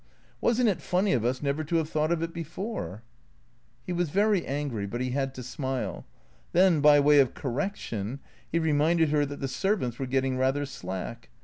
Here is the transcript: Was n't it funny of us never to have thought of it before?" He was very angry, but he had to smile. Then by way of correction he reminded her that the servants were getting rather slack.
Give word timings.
Was 0.41 0.59
n't 0.59 0.67
it 0.67 0.81
funny 0.81 1.13
of 1.13 1.23
us 1.23 1.43
never 1.43 1.63
to 1.63 1.75
have 1.75 1.87
thought 1.87 2.11
of 2.11 2.23
it 2.23 2.33
before?" 2.33 3.03
He 3.85 3.93
was 3.93 4.09
very 4.09 4.43
angry, 4.47 4.87
but 4.87 4.99
he 4.99 5.11
had 5.11 5.35
to 5.35 5.43
smile. 5.43 6.07
Then 6.53 6.81
by 6.81 6.99
way 6.99 7.19
of 7.19 7.35
correction 7.35 8.19
he 8.51 8.57
reminded 8.57 9.09
her 9.09 9.27
that 9.27 9.41
the 9.41 9.47
servants 9.47 9.99
were 9.99 10.07
getting 10.07 10.39
rather 10.39 10.65
slack. 10.65 11.29